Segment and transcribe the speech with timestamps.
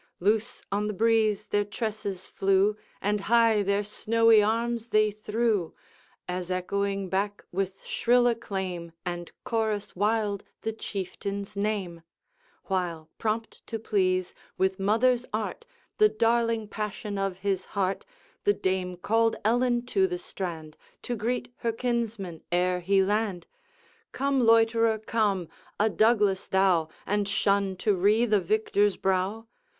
[0.19, 5.75] Loose on the breeze their tresses flew, And high their snowy arms they threw,
[6.27, 12.01] As echoing back with shrill acclaim, And chorus wild, the Chieftain's name;
[12.63, 15.67] While, prompt to please, with mother's art
[15.99, 18.03] The darling passion of his heart,
[18.43, 23.45] The Dame called Ellen to the strand, To greet her kinsman ere he land:
[24.13, 25.47] 'Come, loiterer, come!
[25.79, 29.45] a Douglas thou, And shun to wreathe a victor's brow?'